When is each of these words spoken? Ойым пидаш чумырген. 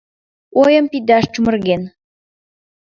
Ойым 0.61 0.85
пидаш 0.91 1.25
чумырген. 1.33 1.81